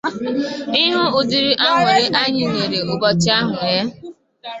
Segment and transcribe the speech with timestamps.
[0.81, 3.81] ị hụ ụdịrị añụrị anyị nwere ụbọchị ahụ èé